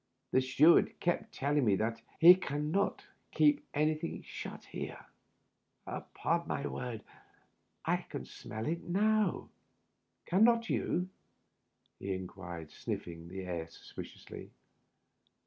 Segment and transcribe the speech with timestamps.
[0.31, 5.05] The steward kept telling me that he can not keep anything shnt here.
[5.85, 7.03] Upon my word—
[7.85, 9.51] I can smell it now,
[10.25, 11.07] can not you?"
[11.99, 14.49] he inquired, sniffing the air suspiciously.